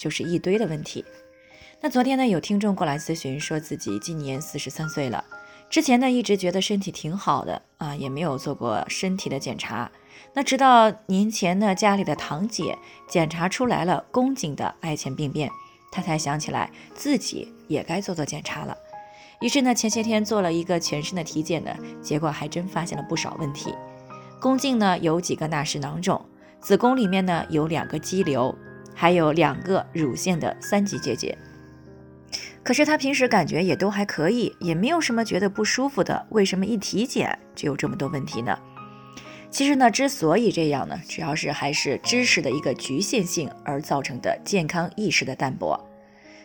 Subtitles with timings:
[0.00, 1.04] 就是一堆的问题。
[1.82, 5.22] 那昨天呢，有听众过来咨询，说自己今年四十三岁了，
[5.68, 9.90] 之前呢一直觉得身体挺好的啊，也没有做过身体的检查。
[10.32, 15.50] 那直到年前呢，家里的堂姐检查出来了宫颈的癌前病变，
[15.92, 18.74] 她才想起来自己也该做做检查了。
[19.40, 23.74] 于是呢，前些天做了一个全身的体检呢，结果还真发现了不少问题。
[24.40, 26.24] 宫颈呢有几个纳氏囊肿，
[26.60, 28.54] 子宫里面呢有两个肌瘤。
[29.00, 31.38] 还有两个乳腺的三级结节，
[32.62, 38.58] 可是他平时感觉也都还可以，也没有什么觉得不舒服的，为什么一体检就有这么多问题呢？
[39.50, 45.82] 其实呢，之所以这样呢，主要是还是知识的一个局限性而造成的健康意识的淡薄。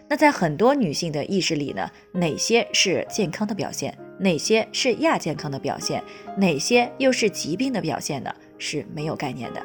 [0.08, 6.02] 那在很多女性的意识里呢，哪些是健康的表现，哪些是亚健康的表现，
[6.38, 8.34] 哪些又是疾病的表现呢？
[8.58, 9.62] 是没有概念的。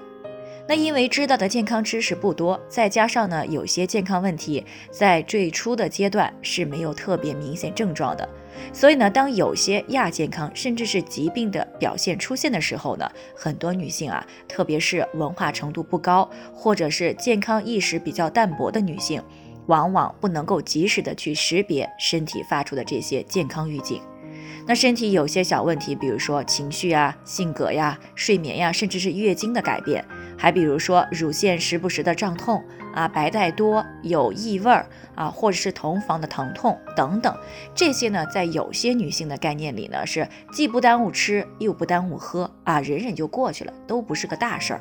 [0.70, 8.28] 那因为知道的健康知识不多，再加上呢，有些健康问题在最初的阶段是没有特别明显症状的，
[8.72, 19.20] 所以呢，当有些亚健康甚至是疾病的表现出现的时候呢，很多女性啊，特别是文化程度不高或者是健康意识比较淡薄的女性，
[19.66, 24.00] 往往不能够及时的去识别身体发出的这些健康预警。
[24.68, 30.04] 那身体有些小问题，比如说情绪啊、性格呀、睡眠呀，甚至是月经的改变。
[30.40, 37.36] 还比如说乳腺时不时的胀痛啊，白带多，有异味儿啊，或者是同房的疼痛等等，
[37.74, 44.80] 这些呢，在有些女性的概念里呢，是既不耽误吃，又不耽误喝啊，忍忍就过去了，都不是个大事儿。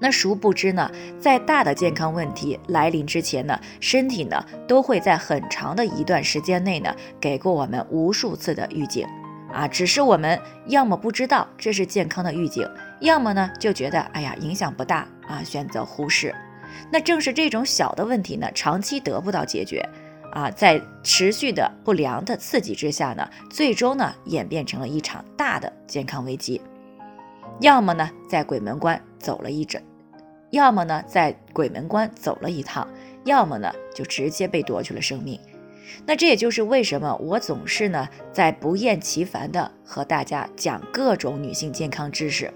[0.00, 9.06] 那殊不知呢，在大的健康问题来临之前呢，身体呢，都会在很长的一段时间内呢，给过我们无数次的预警。
[9.52, 12.68] 啊，只是我们要么不知道这是健康的预警，
[13.00, 16.34] 要么呢就觉得哎呀影响不大啊，选择忽视。
[16.90, 19.86] 那正是这种小的问题呢，长期得不到解决
[20.32, 26.60] 啊，在持续的不良的刺激之下呢，最终呢演变成了一场大的健康危机。
[27.60, 29.82] 要么呢在鬼门关走了一整，
[30.50, 32.86] 要么呢在鬼门关走了一趟，
[33.24, 35.38] 要么呢就直接被夺去了生命。
[36.06, 42.52] 那这也就是为什么我总是呢在不厌其烦的和大家讲各种女性健康知识，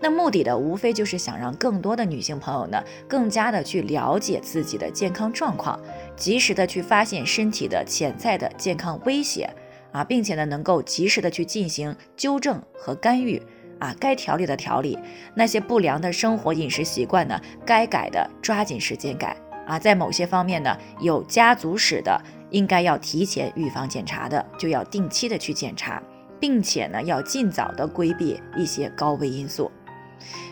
[0.00, 5.78] 那目的的无非就是想让更多的女性朋友呢更加的去了解自己的健康状况，
[6.16, 9.48] 及时的去发现身体的潜在的健康威胁
[9.92, 13.40] 啊，并且呢能够及时的去进行纠正和干预
[13.78, 14.98] 啊，该调理的调理，
[15.34, 19.36] 那些不良的生活饮食习惯呢该改的抓紧时间改
[19.66, 22.20] 啊，在某些方面呢有家族史的。
[22.50, 26.02] 应该要提前预防检查的，就要定期的去检查，
[26.40, 29.70] 并且呢，要尽早的规避一些高危因素，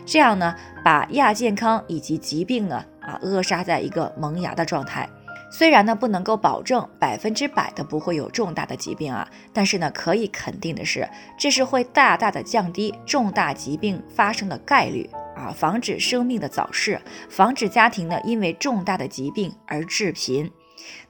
[0.06, 5.08] 这样呢，把亚健康以及疾病呢，啊，扼杀在一个萌芽的状态。
[5.50, 11.08] 虽然呢，不能够保证百分之百的不会有重大的疾病啊，但是呢，可以肯定的是，
[11.38, 20.50] 这是会大大的降低重大疾病发生的概率啊，防止生命的早逝，防止家庭呢因为重大的疾病而致贫。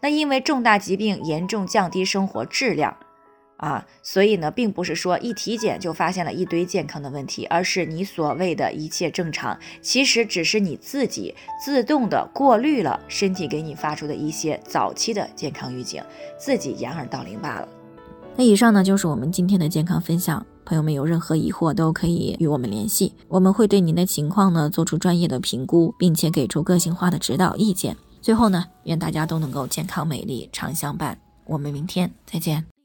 [0.01, 2.97] 那因为重大疾病严重降低生活质量，
[3.59, 16.03] 啊，所以呢，并不是说一体检就发现了一堆健康的问题，而是你所谓的一切正常，其实只是你自己自动的过滤了身体给你发出的一些早期的健康预警，
[16.39, 17.69] 自己掩耳盗铃罢了。
[18.37, 27.97] 那以上呢就是我们今天的健康分享，朋友们有任何疑惑都可以与我们联系，我们会对您的情况呢做出专业的评估，并且给出个性化的指导意见。
[28.23, 31.19] 最后呢，愿大家都能够健康美丽常相伴。
[31.44, 32.78] 我们明天再见。